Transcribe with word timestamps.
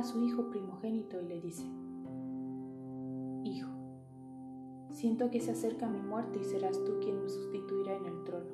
a 0.00 0.02
su 0.02 0.22
hijo 0.22 0.48
primogénito 0.50 1.20
y 1.20 1.26
le 1.26 1.40
dice, 1.40 1.64
Hijo, 3.44 3.70
siento 4.90 5.30
que 5.30 5.40
se 5.40 5.50
acerca 5.50 5.88
mi 5.88 6.00
muerte 6.00 6.38
y 6.40 6.44
serás 6.44 6.82
tú 6.84 6.98
quien 7.00 7.22
me 7.22 7.28
sustituirá 7.28 7.96
en 7.96 8.06
el 8.06 8.24
trono. 8.24 8.50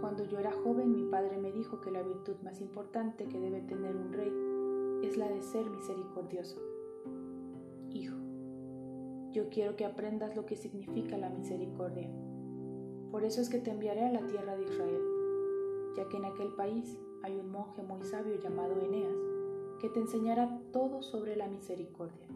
Cuando 0.00 0.24
yo 0.24 0.38
era 0.38 0.52
joven 0.52 0.92
mi 0.92 1.10
padre 1.10 1.38
me 1.38 1.52
dijo 1.52 1.80
que 1.80 1.90
la 1.90 2.02
virtud 2.02 2.36
más 2.42 2.60
importante 2.60 3.26
que 3.26 3.38
debe 3.38 3.60
tener 3.62 3.96
un 3.96 4.12
rey 4.12 4.32
es 5.06 5.16
la 5.16 5.28
de 5.28 5.42
ser 5.42 5.68
misericordioso. 5.68 6.60
Hijo, 7.90 8.16
yo 9.32 9.48
quiero 9.50 9.76
que 9.76 9.84
aprendas 9.84 10.36
lo 10.36 10.46
que 10.46 10.56
significa 10.56 11.18
la 11.18 11.30
misericordia. 11.30 12.10
Por 13.10 13.24
eso 13.24 13.40
es 13.40 13.48
que 13.48 13.58
te 13.58 13.70
enviaré 13.70 14.04
a 14.04 14.12
la 14.12 14.26
tierra 14.26 14.56
de 14.56 14.64
Israel, 14.64 15.02
ya 15.96 16.08
que 16.08 16.16
en 16.16 16.24
aquel 16.24 16.48
país 16.54 16.98
hay 17.24 17.38
un 17.38 17.50
monje 17.50 17.82
muy 17.82 18.04
sabio 18.04 18.38
llamado 18.38 18.78
Eneas, 18.82 19.16
que 19.80 19.88
te 19.88 19.98
enseñará 19.98 20.60
todo 20.74 21.02
sobre 21.02 21.36
la 21.36 21.48
misericordia. 21.48 22.26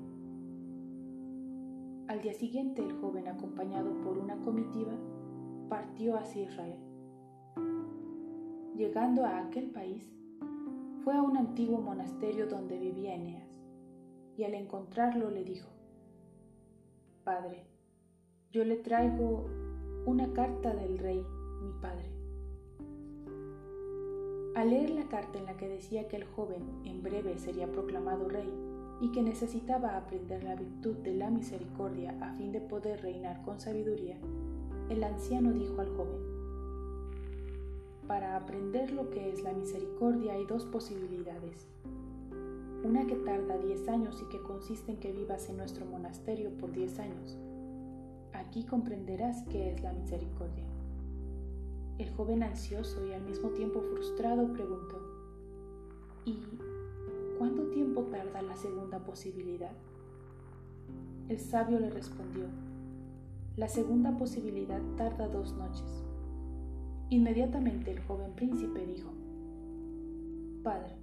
Al 2.06 2.22
día 2.22 2.32
siguiente 2.32 2.82
el 2.82 2.94
joven, 2.94 3.28
acompañado 3.28 3.92
por 4.00 4.16
una 4.16 4.38
comitiva, 4.38 4.94
partió 5.68 6.16
hacia 6.16 6.44
Israel. 6.44 6.78
Llegando 8.76 9.26
a 9.26 9.40
aquel 9.40 9.68
país, 9.72 10.10
fue 11.04 11.14
a 11.14 11.20
un 11.20 11.36
antiguo 11.36 11.82
monasterio 11.82 12.46
donde 12.46 12.78
vivía 12.78 13.14
Eneas, 13.14 13.46
y 14.38 14.44
al 14.44 14.54
encontrarlo 14.54 15.28
le 15.28 15.44
dijo, 15.44 15.68
Padre, 17.24 17.66
yo 18.52 18.64
le 18.64 18.76
traigo 18.76 19.50
una 20.06 20.32
carta 20.32 20.74
del 20.74 20.96
rey, 20.96 21.22
mi 21.60 21.72
padre. 21.82 22.17
Al 24.58 24.70
leer 24.70 24.90
la 24.90 25.04
carta 25.04 25.38
en 25.38 25.46
la 25.46 25.56
que 25.56 25.68
decía 25.68 26.08
que 26.08 26.16
el 26.16 26.24
joven 26.24 26.64
en 26.84 27.00
breve 27.00 27.38
sería 27.38 27.70
proclamado 27.70 28.28
rey 28.28 28.52
y 29.00 29.12
que 29.12 29.22
necesitaba 29.22 29.96
aprender 29.96 30.42
la 30.42 30.56
virtud 30.56 30.96
de 30.96 31.14
la 31.14 31.30
misericordia 31.30 32.16
a 32.20 32.32
fin 32.32 32.50
de 32.50 32.60
poder 32.60 33.00
reinar 33.00 33.40
con 33.42 33.60
sabiduría, 33.60 34.16
el 34.90 35.04
anciano 35.04 35.52
dijo 35.52 35.80
al 35.80 35.94
joven, 35.96 36.20
para 38.08 38.34
aprender 38.34 38.90
lo 38.90 39.10
que 39.10 39.30
es 39.30 39.44
la 39.44 39.52
misericordia 39.52 40.32
hay 40.32 40.44
dos 40.44 40.64
posibilidades. 40.64 41.68
Una 42.82 43.06
que 43.06 43.14
tarda 43.14 43.58
10 43.58 43.88
años 43.88 44.20
y 44.26 44.28
que 44.28 44.42
consiste 44.42 44.90
en 44.90 44.98
que 44.98 45.12
vivas 45.12 45.48
en 45.48 45.58
nuestro 45.58 45.86
monasterio 45.86 46.50
por 46.58 46.72
10 46.72 46.98
años. 46.98 47.38
Aquí 48.32 48.64
comprenderás 48.64 49.44
qué 49.52 49.70
es 49.70 49.80
la 49.82 49.92
misericordia. 49.92 50.64
El 51.98 52.10
joven 52.10 52.44
ansioso 52.44 53.04
y 53.06 53.12
al 53.12 53.22
mismo 53.22 53.50
tiempo 53.50 53.80
frustrado 53.80 54.52
preguntó, 54.52 55.00
¿y 56.24 56.38
cuánto 57.38 57.66
tiempo 57.70 58.02
tarda 58.02 58.40
la 58.40 58.54
segunda 58.54 59.00
posibilidad? 59.00 59.72
El 61.28 61.40
sabio 61.40 61.80
le 61.80 61.90
respondió, 61.90 62.44
la 63.56 63.68
segunda 63.68 64.16
posibilidad 64.16 64.80
tarda 64.96 65.26
dos 65.26 65.52
noches. 65.54 66.04
Inmediatamente 67.10 67.90
el 67.90 68.00
joven 68.00 68.32
príncipe 68.34 68.86
dijo, 68.86 69.10
Padre, 70.62 70.94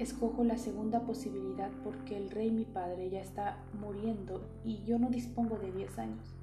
escojo 0.00 0.42
la 0.42 0.58
segunda 0.58 1.06
posibilidad 1.06 1.70
porque 1.84 2.16
el 2.16 2.30
rey 2.30 2.50
mi 2.50 2.64
padre 2.64 3.10
ya 3.10 3.20
está 3.20 3.64
muriendo 3.80 4.42
y 4.64 4.82
yo 4.84 4.98
no 4.98 5.08
dispongo 5.10 5.58
de 5.58 5.70
diez 5.70 5.96
años. 5.98 6.34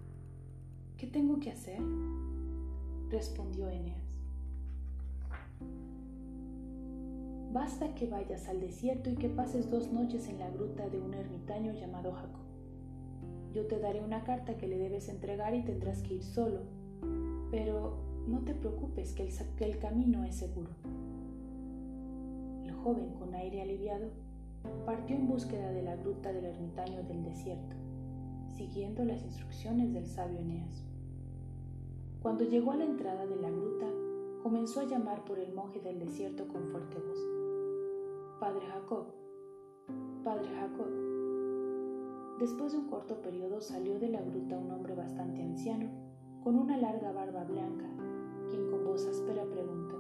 ¿Qué 0.98 1.08
tengo 1.08 1.40
que 1.42 1.52
hacer? 1.52 1.82
Respondió 3.14 3.70
Eneas. 3.70 4.20
Basta 7.54 7.94
que 7.94 8.08
vayas 8.08 8.50
al 8.50 8.60
desierto 8.60 9.12
y 9.12 9.16
que 9.16 9.30
pases 9.30 9.70
dos 9.70 9.94
noches 9.94 10.28
en 10.28 10.40
la 10.40 10.50
gruta 10.50 10.90
de 10.90 11.00
un 11.00 11.14
ermitaño 11.14 11.74
llamado 11.74 12.12
Jacob. 12.12 12.42
Yo 13.54 13.68
te 13.68 13.80
daré 13.80 14.04
una 14.04 14.24
carta 14.24 14.58
que 14.58 14.68
le 14.68 14.80
debes 14.80 15.10
entregar 15.10 15.54
y 15.54 15.62
tendrás 15.62 16.02
que 16.02 16.16
ir 16.16 16.24
solo, 16.24 16.62
pero 17.52 18.00
no 18.28 18.40
te 18.40 18.56
preocupes 18.56 19.14
que 19.14 19.30
el, 19.64 19.78
camino 19.78 20.24
es 20.24 20.36
seguro. 20.36 20.72
El 22.64 22.72
joven, 22.72 23.14
con 23.20 23.36
aire 23.36 23.62
aliviado, 23.62 24.08
partió 24.88 25.16
en 25.16 25.28
búsqueda 25.28 25.72
de 25.72 25.84
la 25.84 25.96
gruta 25.96 26.34
del 26.34 26.46
ermitaño 26.46 27.04
del 27.04 27.24
desierto, 27.24 27.76
siguiendo 28.58 29.06
las 29.06 29.22
instrucciones 29.22 29.94
del 29.94 30.08
sabio 30.08 30.40
Eneas. 30.40 30.93
Cuando 32.24 32.46
llegó 32.46 32.72
a 32.72 32.78
la 32.78 32.86
entrada 32.86 33.26
de 33.26 33.36
la 33.36 33.52
gruta, 33.52 33.86
comenzó 34.42 34.80
a 34.80 34.86
llamar 34.86 35.26
por 35.26 35.40
el 35.40 35.54
monje 35.54 35.82
del 35.82 36.00
desierto 36.00 36.48
con 36.48 36.70
fuerte 36.70 36.98
voz. 36.98 37.20
Padre 38.40 38.66
Jacob, 38.66 39.08
Padre 40.24 40.48
Jacob. 40.48 40.88
Después 42.40 42.72
de 42.72 42.78
un 42.78 42.88
corto 42.88 43.22
periodo 43.22 43.60
salió 43.60 44.00
de 44.00 44.08
la 44.08 44.22
gruta 44.22 44.58
un 44.58 44.72
hombre 44.72 44.96
bastante 44.96 45.42
anciano, 45.42 45.90
con 46.46 46.58
una 46.58 46.78
larga 46.78 47.12
barba 47.12 47.44
blanca 47.44 47.90
quien 48.50 48.70
con 48.70 48.86
voz 48.86 49.06
áspera 49.06 49.44
preguntó, 49.44 49.98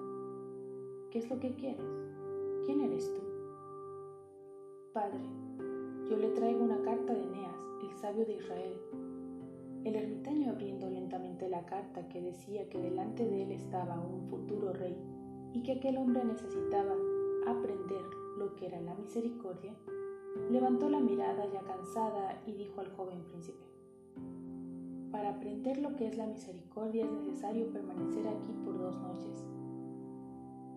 ¿qué 1.11 1.19
es 1.19 1.29
lo 1.29 1.37
que 1.41 1.53
quieres? 1.55 1.85
¿Quién 2.65 2.79
eres 2.81 3.13
tú? 3.13 3.21
Padre, 4.93 5.19
yo 6.09 6.15
le 6.15 6.29
traigo 6.29 6.63
una 6.63 6.81
carta 6.83 7.13
de 7.13 7.23
Eneas, 7.23 7.55
el 7.81 7.91
sabio 7.97 8.25
de 8.25 8.35
Israel. 8.35 8.79
El 9.83 9.95
ermitaño 9.95 10.51
abriendo 10.51 10.89
lentamente 10.89 11.49
la 11.49 11.65
carta 11.65 12.07
que 12.07 12.21
decía 12.21 12.69
que 12.69 12.79
delante 12.79 13.27
de 13.27 13.43
él 13.43 13.51
estaba 13.51 13.99
un 13.99 14.29
futuro 14.29 14.71
rey 14.71 14.95
y 15.53 15.61
que 15.61 15.73
aquel 15.73 15.97
hombre 15.97 16.23
necesitaba 16.23 16.93
aprender 17.47 18.01
lo 18.37 18.55
que 18.55 18.67
era 18.67 18.79
la 18.79 18.95
misericordia, 18.95 19.73
levantó 20.49 20.89
la 20.89 20.99
mirada 20.99 21.45
ya 21.51 21.61
cansada 21.61 22.41
y 22.45 22.53
dijo 22.53 22.79
al 22.79 22.91
joven 22.91 23.23
príncipe, 23.25 23.63
para 25.11 25.29
aprender 25.29 25.77
lo 25.77 25.95
que 25.95 26.07
es 26.07 26.17
la 26.17 26.25
misericordia 26.25 27.05
es 27.05 27.11
necesario 27.11 27.71
permanecer 27.71 28.27
aquí 28.27 28.51
por 28.65 28.79
dos 28.79 28.97
noches. 28.97 29.45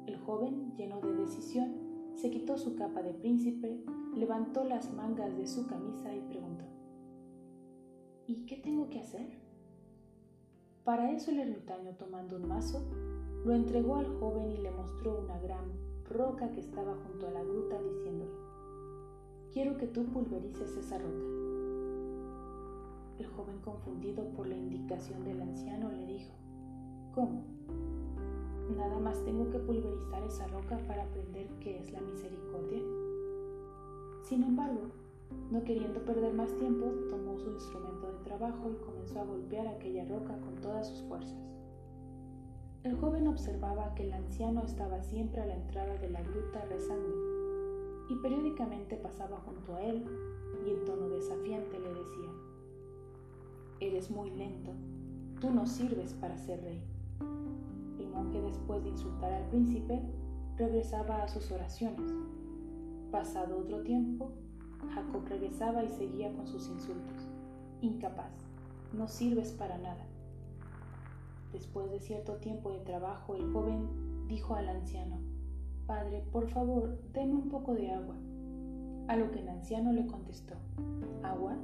El 0.07 0.19
joven, 0.19 0.75
lleno 0.77 1.01
de 1.01 1.15
decisión, 1.15 1.73
se 2.15 2.31
quitó 2.31 2.59
su 2.59 2.77
capa 2.77 3.03
de 3.03 3.15
príncipe, 3.15 3.81
levantó 4.15 4.65
las 4.65 4.93
mangas 4.93 5.37
de 5.37 5.47
su 5.47 5.67
camisa 5.67 6.15
y 6.15 6.21
preguntó, 6.21 6.65
¿Y 8.29 8.45
qué 8.47 8.57
tengo 8.57 8.89
que 8.91 8.99
hacer? 8.99 9.29
Para 10.85 11.13
eso 11.13 11.31
el 11.31 11.39
ermitaño, 11.39 11.95
tomando 11.97 12.37
un 12.37 12.49
mazo, 12.49 12.85
lo 13.45 13.55
entregó 13.55 13.97
al 13.97 14.19
joven 14.19 14.51
y 14.51 14.59
le 14.59 14.73
mostró 14.73 15.21
una 15.21 15.39
gran 15.39 15.65
roca 16.09 16.51
que 16.51 16.61
estaba 16.61 16.97
junto 16.97 17.29
a 17.29 17.31
la 17.31 17.43
gruta, 17.45 17.81
diciéndole, 17.81 18.33
quiero 19.53 19.77
que 19.77 19.87
tú 19.87 20.07
pulverices 20.07 20.77
esa 20.77 20.99
roca. 20.99 21.25
El 23.19 23.27
joven, 23.29 23.61
confundido 23.65 24.25
por 24.31 24.49
la 24.49 24.57
indicación 24.57 25.25
del 25.25 25.43
anciano, 25.43 25.93
le 25.93 26.07
dijo, 26.07 26.33
¿Cómo? 27.15 27.45
¿Nada 28.77 28.99
más 28.99 29.25
tengo 29.25 29.49
que 29.51 29.59
pulverizar 29.61 30.23
esa 30.25 30.49
roca 30.49 30.79
para 30.89 31.05
aprender 31.05 31.47
qué 31.61 31.79
es 31.79 31.93
la 31.93 32.01
misericordia? 32.01 32.83
Sin 34.25 34.43
embargo, 34.43 34.91
no 35.51 35.63
queriendo 35.65 36.01
perder 36.05 36.35
más 36.35 36.55
tiempo, 36.57 36.87
tomó 37.11 37.39
su 37.39 37.51
instrumento 37.51 38.13
de 38.13 38.25
trabajo 38.25 38.71
y 38.71 38.85
comenzó 38.85 39.21
a 39.21 39.25
golpear 39.25 39.67
aquella 39.69 40.05
roca 40.05 40.37
con 40.41 40.57
todas 40.57 40.89
sus 40.89 41.03
fuerzas. 41.03 41.39
El 42.83 42.97
joven 42.97 43.27
observaba 43.29 43.95
que 43.95 44.05
el 44.05 44.13
anciano 44.13 44.63
estaba 44.65 45.03
siempre 45.03 45.41
a 45.41 45.47
la 45.47 45.57
entrada 45.57 45.97
de 45.99 46.11
la 46.11 46.23
gruta 46.23 46.65
rezando, 46.69 47.17
y 48.09 48.15
periódicamente 48.17 48.97
pasaba 48.97 49.39
junto 49.39 49.75
a 49.75 49.83
él 49.83 50.05
y 50.65 50.71
en 50.71 50.85
tono 50.85 51.09
desafiante 51.09 51.79
le 51.79 51.89
decía, 51.89 52.31
Eres 53.81 54.11
muy 54.11 54.31
lento, 54.31 54.73
tú 55.41 55.51
no 55.51 55.67
sirves 55.67 56.15
para 56.15 56.39
ser 56.39 56.63
rey. 56.63 56.83
El 57.99 58.09
monje 58.09 58.41
después 58.41 58.83
de 58.85 58.91
insultar 58.91 59.33
al 59.33 59.49
príncipe, 59.49 60.01
regresaba 60.57 61.23
a 61.23 61.29
sus 61.29 61.51
oraciones. 61.51 62.13
Pasado 63.11 63.59
otro 63.59 63.83
tiempo, 63.83 64.31
Jacob 64.95 65.25
regresaba 65.29 65.85
y 65.85 65.89
seguía 65.89 66.33
con 66.35 66.47
sus 66.47 66.69
insultos. 66.69 67.29
Incapaz, 67.81 68.33
no 68.93 69.09
sirves 69.09 69.53
para 69.53 69.79
nada. 69.79 70.07
Después 71.53 71.91
de 71.91 72.01
cierto 72.01 72.35
tiempo 72.35 72.71
de 72.71 72.81
trabajo, 72.81 73.35
el 73.35 73.53
joven 73.53 74.27
dijo 74.29 74.55
al 74.55 74.69
anciano, 74.69 75.19
Padre, 75.87 76.25
por 76.33 76.49
favor, 76.49 76.99
deme 77.13 77.35
un 77.35 77.49
poco 77.49 77.75
de 77.75 77.93
agua. 77.93 78.17
A 79.09 79.17
lo 79.17 79.31
que 79.31 79.41
el 79.41 79.49
anciano 79.49 79.93
le 79.93 80.07
contestó, 80.07 80.55
¿Agua? 81.23 81.57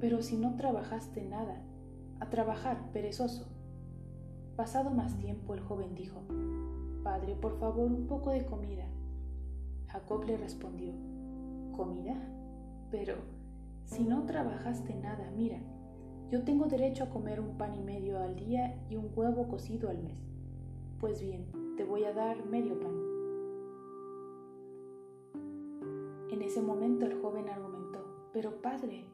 Pero 0.00 0.22
si 0.22 0.36
no 0.36 0.56
trabajaste 0.56 1.22
nada, 1.22 1.62
a 2.18 2.30
trabajar, 2.30 2.90
perezoso. 2.92 3.46
Pasado 4.56 4.90
más 4.90 5.18
tiempo, 5.18 5.54
el 5.54 5.60
joven 5.60 5.94
dijo, 5.94 6.22
Padre, 7.02 7.34
por 7.34 7.58
favor, 7.58 7.90
un 7.90 8.06
poco 8.06 8.30
de 8.30 8.46
comida. 8.46 8.86
Jacob 9.88 10.24
le 10.24 10.36
respondió, 10.36 10.92
¿comida? 11.76 12.16
Pero 12.92 13.16
si 13.86 14.04
no 14.04 14.24
trabajaste 14.26 14.94
nada, 14.94 15.30
mira, 15.34 15.58
yo 16.30 16.44
tengo 16.44 16.66
derecho 16.66 17.04
a 17.04 17.10
comer 17.10 17.40
un 17.40 17.56
pan 17.56 17.74
y 17.74 17.82
medio 17.82 18.18
al 18.20 18.36
día 18.36 18.76
y 18.90 18.96
un 18.96 19.10
huevo 19.16 19.48
cocido 19.48 19.88
al 19.88 20.02
mes. 20.02 20.18
Pues 21.00 21.20
bien, 21.22 21.46
te 21.76 21.84
voy 21.84 22.04
a 22.04 22.12
dar 22.12 22.44
medio 22.44 22.78
pan. 22.78 22.92
En 26.30 26.42
ese 26.42 26.60
momento 26.60 27.06
el 27.06 27.20
joven 27.20 27.48
argumentó, 27.48 28.28
pero 28.32 28.60
padre, 28.60 29.06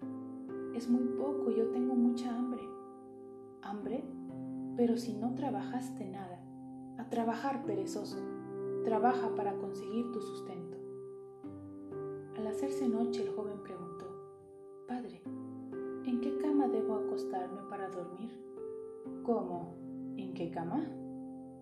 es 0.75 0.91
muy 0.91 1.05
poco, 1.17 1.51
yo 1.51 1.71
tengo 1.71 1.95
mucha 1.95 2.37
hambre. 2.37 2.63
¿Hambre? 3.63 4.05
Pero 4.77 4.97
si 4.97 5.15
no 5.15 5.35
trabajaste 5.35 6.05
nada, 6.05 6.41
a 6.99 7.09
trabajar 7.11 7.65
perezoso, 7.65 8.19
trabaja 8.85 9.35
para 9.37 9.57
conseguir 9.57 10.11
tu 10.11 10.21
sustento. 10.21 10.58
Hacerse 12.49 12.89
noche 12.89 13.23
el 13.25 13.35
joven 13.35 13.63
preguntó, 13.63 14.07
Padre, 14.89 15.21
¿en 16.07 16.19
qué 16.23 16.35
cama 16.39 16.67
debo 16.67 16.95
acostarme 16.95 17.61
para 17.69 17.91
dormir? 17.91 18.31
¿Cómo? 19.23 19.75
¿En 20.17 20.33
qué 20.33 20.51
cama? 20.51 20.83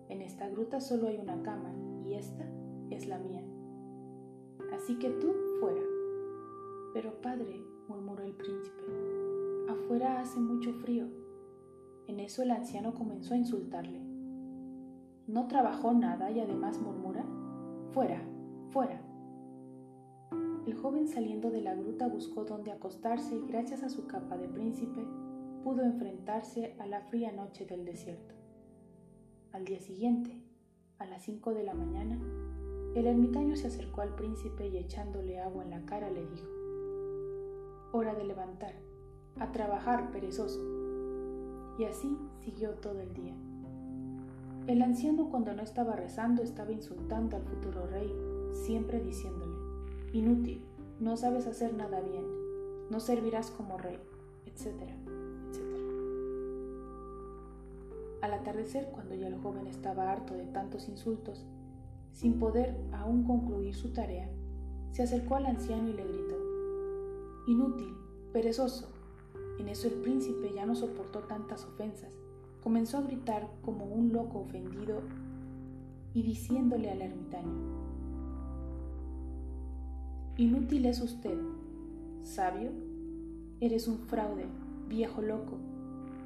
En 0.07 0.21
esta 0.21 0.47
gruta 0.47 0.79
solo 0.79 1.07
hay 1.07 1.17
una 1.17 1.43
cama 1.43 1.73
y 2.05 2.13
esta 2.13 2.45
es 2.89 3.05
la 3.05 3.19
mía. 3.19 3.43
Así 4.73 4.97
que 4.97 5.09
tú 5.09 5.33
fuera. 5.59 5.81
Pero 6.93 7.21
padre, 7.21 7.61
murmuró 7.89 8.23
el 8.23 8.33
príncipe, 8.33 8.83
afuera 9.69 10.21
hace 10.21 10.39
mucho 10.39 10.71
frío. 10.73 11.05
En 12.07 12.21
eso 12.21 12.43
el 12.43 12.51
anciano 12.51 12.93
comenzó 12.93 13.33
a 13.33 13.37
insultarle. 13.37 13.99
¿No 15.27 15.49
trabajó 15.49 15.91
nada 15.91 16.31
y 16.31 16.39
además 16.39 16.79
murmura? 16.79 17.25
Fuera, 17.91 18.21
fuera. 18.71 19.06
El 20.67 20.75
joven 20.75 21.07
saliendo 21.07 21.49
de 21.49 21.61
la 21.61 21.73
gruta 21.75 22.09
buscó 22.09 22.43
dónde 22.43 22.73
acostarse 22.73 23.33
y 23.37 23.47
gracias 23.47 23.83
a 23.83 23.89
su 23.89 24.05
capa 24.05 24.37
de 24.37 24.49
príncipe 24.49 25.01
pudo 25.63 25.81
enfrentarse 25.81 26.75
a 26.77 26.85
la 26.85 26.99
fría 27.03 27.31
noche 27.31 27.65
del 27.65 27.85
desierto. 27.85 28.35
Al 29.53 29.63
día 29.63 29.79
siguiente, 29.79 30.41
a 30.99 31.05
las 31.05 31.23
cinco 31.23 31.53
de 31.53 31.63
la 31.63 31.73
mañana, 31.73 32.19
el 32.95 33.07
ermitaño 33.07 33.55
se 33.55 33.67
acercó 33.67 34.01
al 34.01 34.13
príncipe 34.15 34.67
y 34.67 34.75
echándole 34.75 35.39
agua 35.39 35.63
en 35.63 35.69
la 35.69 35.85
cara 35.85 36.09
le 36.09 36.25
dijo, 36.25 36.49
Hora 37.93 38.13
de 38.13 38.25
levantar, 38.25 38.73
a 39.39 39.53
trabajar, 39.53 40.11
perezoso. 40.11 40.59
Y 41.79 41.85
así 41.85 42.17
siguió 42.43 42.71
todo 42.71 42.99
el 42.99 43.13
día. 43.13 43.35
El 44.67 44.81
anciano 44.81 45.29
cuando 45.29 45.53
no 45.53 45.63
estaba 45.63 45.95
rezando 45.95 46.43
estaba 46.43 46.73
insultando 46.73 47.37
al 47.37 47.43
futuro 47.43 47.87
rey, 47.87 48.13
siempre 48.51 48.99
diciéndole, 48.99 49.66
Inútil, 50.17 50.63
no 50.99 51.15
sabes 51.15 51.45
hacer 51.45 51.75
nada 51.75 52.01
bien, 52.01 52.25
no 52.89 52.99
servirás 52.99 53.51
como 53.51 53.77
rey, 53.77 53.99
etcétera, 54.47 54.95
etcétera. 55.47 55.83
Al 58.23 58.33
atardecer, 58.33 58.89
cuando 58.91 59.13
ya 59.13 59.27
el 59.27 59.37
joven 59.37 59.67
estaba 59.67 60.11
harto 60.11 60.33
de 60.33 60.45
tantos 60.45 60.89
insultos, 60.89 61.45
sin 62.13 62.39
poder 62.39 62.75
aún 62.93 63.25
concluir 63.25 63.75
su 63.75 63.93
tarea, 63.93 64.27
se 64.91 65.03
acercó 65.03 65.35
al 65.35 65.45
anciano 65.45 65.87
y 65.87 65.93
le 65.93 66.03
gritó, 66.03 66.35
Inútil, 67.45 67.93
perezoso. 68.33 68.89
En 69.59 69.69
eso 69.69 69.87
el 69.87 70.01
príncipe 70.01 70.51
ya 70.51 70.65
no 70.65 70.73
soportó 70.73 71.19
tantas 71.19 71.63
ofensas, 71.63 72.17
comenzó 72.63 72.97
a 72.97 73.01
gritar 73.01 73.47
como 73.61 73.85
un 73.85 74.11
loco 74.11 74.39
ofendido 74.39 74.99
y 76.15 76.23
diciéndole 76.23 76.89
al 76.89 77.03
ermitaño, 77.03 77.76
Inútil 80.37 80.85
es 80.85 81.01
usted, 81.01 81.37
sabio, 82.23 82.69
eres 83.59 83.87
un 83.87 83.97
fraude, 83.97 84.45
viejo 84.87 85.21
loco, 85.21 85.57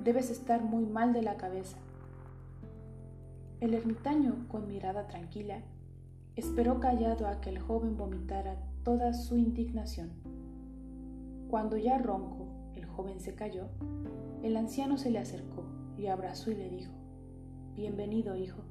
debes 0.03 0.29
estar 0.29 0.61
muy 0.61 0.85
mal 0.85 1.13
de 1.13 1.21
la 1.21 1.37
cabeza. 1.37 1.77
El 3.61 3.73
ermitaño, 3.73 4.47
con 4.49 4.67
mirada 4.67 5.07
tranquila, 5.07 5.61
Esperó 6.37 6.79
callado 6.79 7.27
a 7.27 7.41
que 7.41 7.49
el 7.49 7.59
joven 7.59 7.97
vomitara 7.97 8.55
toda 8.83 9.13
su 9.13 9.35
indignación. 9.35 10.11
Cuando 11.49 11.75
ya 11.75 11.97
ronco 11.97 12.47
el 12.73 12.85
joven 12.85 13.19
se 13.19 13.35
calló, 13.35 13.67
el 14.41 14.55
anciano 14.55 14.97
se 14.97 15.11
le 15.11 15.19
acercó, 15.19 15.65
le 15.97 16.09
abrazó 16.09 16.49
y 16.49 16.55
le 16.55 16.69
dijo, 16.69 16.91
Bienvenido, 17.75 18.37
hijo, 18.37 18.61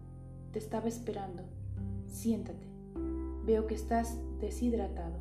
te 0.52 0.58
estaba 0.58 0.88
esperando, 0.88 1.42
siéntate, 2.06 2.66
veo 3.44 3.66
que 3.66 3.74
estás 3.74 4.18
deshidratado, 4.40 5.18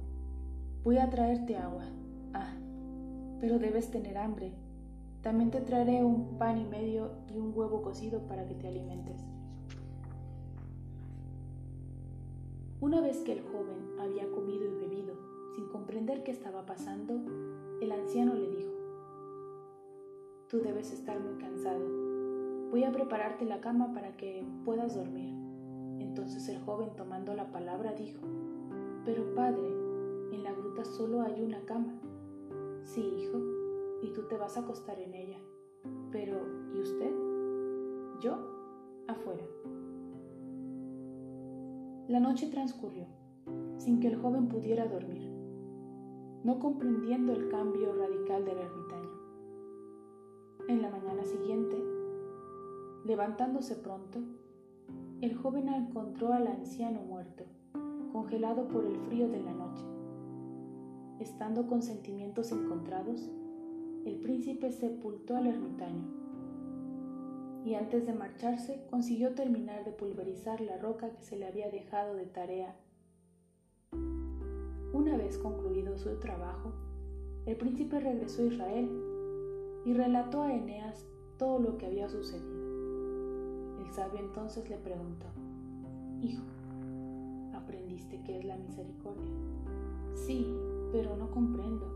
voy 0.84 0.98
a 0.98 1.10
traerte 1.10 1.58
agua. 1.58 1.86
Ah, 2.34 2.54
pero 3.40 3.60
debes 3.60 3.92
tener 3.92 4.18
hambre, 4.18 4.54
también 5.22 5.52
te 5.52 5.60
traeré 5.60 6.04
un 6.04 6.38
pan 6.38 6.58
y 6.58 6.66
medio 6.66 7.12
y 7.34 7.38
un 7.38 7.52
huevo 7.54 7.82
cocido 7.82 8.22
para 8.22 8.48
que 8.48 8.56
te 8.56 8.68
alimentes. 8.68 9.26
Una 12.80 13.02
vez 13.02 13.18
que 13.20 13.34
el 13.34 13.42
joven 13.42 14.00
había 14.00 14.32
comido 14.32 14.66
y 14.66 14.80
bebido, 14.80 15.16
sin 15.56 15.68
comprender 15.68 16.24
qué 16.24 16.32
estaba 16.32 16.66
pasando, 16.66 17.20
el 17.82 17.92
anciano 17.92 18.36
le 18.36 18.50
dijo, 18.50 18.72
Tú 20.48 20.62
debes 20.62 20.92
estar 20.94 21.20
muy 21.20 21.38
cansado. 21.38 21.86
Voy 22.72 22.84
a 22.84 22.92
prepararte 22.92 23.46
la 23.46 23.60
cama 23.60 23.94
para 23.94 24.16
que 24.16 24.44
puedas 24.64 24.96
dormir. 24.96 25.30
Entonces 26.00 26.48
el 26.48 26.60
joven 26.62 26.90
tomando 26.96 27.36
la 27.36 27.52
palabra 27.52 27.92
dijo, 27.92 28.22
Pero 29.06 29.36
padre, 29.36 29.79
en 30.32 30.44
la 30.44 30.54
gruta 30.54 30.86
solo 30.86 31.22
hay 31.22 31.42
una 31.42 31.66
cama. 31.66 32.00
Sí, 32.84 33.02
hijo, 33.02 33.38
y 34.02 34.12
tú 34.14 34.24
te 34.28 34.38
vas 34.38 34.58
a 34.58 34.62
acostar 34.62 35.00
en 35.00 35.14
ella. 35.14 35.40
Pero, 36.12 36.38
¿y 36.74 36.80
usted? 36.80 37.14
Yo, 38.22 38.38
afuera. 39.08 39.44
La 42.08 42.20
noche 42.20 42.48
transcurrió, 42.48 43.06
sin 43.78 44.00
que 44.00 44.08
el 44.08 44.16
joven 44.16 44.48
pudiera 44.48 44.88
dormir, 44.88 45.30
no 46.44 46.60
comprendiendo 46.60 47.34
el 47.34 47.50
cambio 47.50 47.94
radical 47.94 48.46
del 48.46 48.58
ermitaño. 48.58 49.10
En 50.68 50.82
la 50.82 50.90
mañana 50.90 51.24
siguiente, 51.24 51.78
levantándose 53.06 53.76
pronto, 53.76 54.20
el 55.22 55.36
joven 55.36 55.70
encontró 55.70 56.34
al 56.34 56.48
anciano 56.48 57.02
muerto, 57.02 57.46
congelado 58.12 58.68
por 58.68 58.86
el 58.86 58.98
frío 59.02 59.28
de 59.28 59.42
la 59.42 59.54
noche. 59.54 59.84
Estando 61.20 61.68
con 61.68 61.82
sentimientos 61.82 62.52
encontrados, 62.54 63.30
el 64.06 64.16
príncipe 64.22 64.72
sepultó 64.72 65.36
al 65.36 65.48
ermitaño 65.48 66.20
y 67.66 67.76
antes 67.76 68.06
de 68.08 68.14
marcharse 68.14 68.86
consiguió 68.90 69.36
terminar 69.36 69.84
de 69.84 69.92
pulverizar 69.92 70.62
la 70.62 70.78
roca 70.78 71.12
que 71.12 71.22
se 71.22 71.36
le 71.36 71.46
había 71.46 71.70
dejado 71.70 72.16
de 72.16 72.26
tarea. 72.26 72.74
Una 74.94 75.18
vez 75.18 75.38
concluido 75.38 75.98
su 75.98 76.18
trabajo, 76.20 76.72
el 77.46 77.58
príncipe 77.58 78.00
regresó 78.00 78.44
a 78.44 78.46
Israel 78.46 78.90
y 79.86 79.94
relató 79.94 80.44
a 80.44 80.54
Eneas 80.54 81.06
todo 81.38 81.60
lo 81.60 81.78
que 81.78 81.86
había 81.86 82.08
sucedido. 82.08 83.78
El 83.80 83.92
sabio 83.94 84.20
entonces 84.20 84.70
le 84.70 84.78
preguntó, 84.78 85.26
Hijo, 86.22 86.44
¿aprendiste 87.54 88.22
qué 88.24 88.40
es 88.40 88.46
la 88.46 88.56
misericordia? 88.56 89.32
Sí, 90.16 90.48
pero 90.92 91.16
no 91.16 91.30
comprendo. 91.32 91.88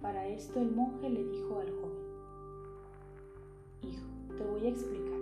Para 0.00 0.26
esto 0.26 0.60
el 0.60 0.72
monje 0.72 1.08
le 1.08 1.24
dijo 1.24 1.60
al 1.60 1.70
joven, 1.70 2.02
Hijo, 3.82 4.36
te 4.36 4.44
voy 4.44 4.66
a 4.66 4.68
explicar. 4.68 5.20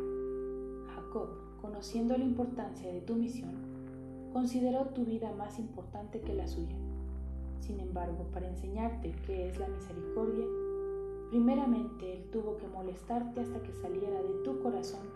Jacob, 0.95 1.29
conociendo 1.61 2.17
la 2.17 2.25
importancia 2.25 2.93
de 2.93 3.00
tu 3.00 3.15
misión, 3.17 3.53
consideró 4.33 4.87
tu 4.87 5.05
vida 5.05 5.33
más 5.33 5.59
importante 5.59 6.21
que 6.21 6.35
la 6.35 6.47
suya. 6.47 6.77
Sin 7.61 7.81
embargo, 7.81 8.27
para 8.33 8.49
enseñarte 8.49 9.15
qué 9.27 9.49
es 9.49 9.59
la 9.59 9.69
misericordia, 9.69 10.47
primeramente 11.31 12.15
él 12.15 12.31
tuvo 12.33 12.57
que 12.57 12.69
molestarte 12.69 13.41
hasta 13.41 13.62
que 13.62 13.73
saliera 13.73 14.23
de 14.23 14.43
tu 14.45 14.61
corazón 14.62 15.07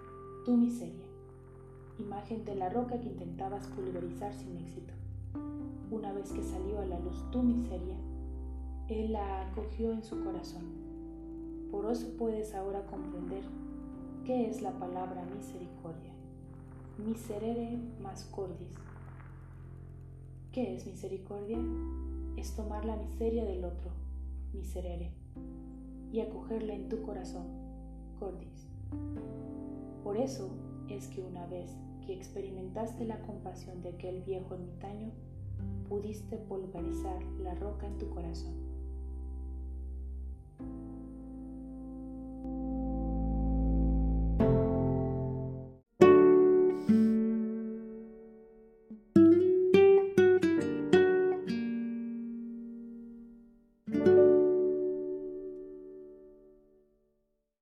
tu 0.44 0.56
miseria, 0.56 1.06
imagen 1.98 2.44
de 2.44 2.54
la 2.54 2.68
roca 2.68 3.00
que 3.00 3.08
intentabas 3.08 3.66
pulverizar 3.68 4.34
sin 4.34 4.58
éxito. 4.58 4.92
Una 5.90 6.12
vez 6.12 6.32
que 6.32 6.42
salió 6.42 6.80
a 6.80 6.86
la 6.86 6.98
luz 7.00 7.22
tu 7.30 7.42
miseria, 7.42 7.96
él 8.88 9.12
la 9.12 9.48
acogió 9.48 9.92
en 9.92 10.02
su 10.02 10.22
corazón. 10.22 10.64
Por 11.70 11.90
eso 11.90 12.06
puedes 12.16 12.54
ahora 12.54 12.86
comprender 12.86 13.44
¿Qué 14.24 14.48
es 14.48 14.62
la 14.62 14.72
palabra 14.78 15.22
misericordia? 15.36 16.14
Miserere 16.96 17.78
más 18.00 18.24
cordis. 18.24 18.74
¿Qué 20.50 20.74
es 20.74 20.86
misericordia? 20.86 21.58
Es 22.38 22.56
tomar 22.56 22.86
la 22.86 22.96
miseria 22.96 23.44
del 23.44 23.66
otro, 23.66 23.90
miserere, 24.54 25.12
y 26.10 26.20
acogerla 26.20 26.72
en 26.72 26.88
tu 26.88 27.02
corazón, 27.02 27.44
cordis. 28.18 28.66
Por 30.02 30.16
eso 30.16 30.48
es 30.88 31.08
que 31.08 31.20
una 31.20 31.44
vez 31.44 31.76
que 32.06 32.14
experimentaste 32.14 33.04
la 33.04 33.20
compasión 33.20 33.82
de 33.82 33.90
aquel 33.90 34.22
viejo 34.22 34.54
ermitaño, 34.54 35.10
pudiste 35.88 36.36
pulverizar 36.36 37.22
la 37.42 37.54
roca 37.54 37.86
en 37.86 37.98
tu 37.98 38.08
corazón. 38.10 38.63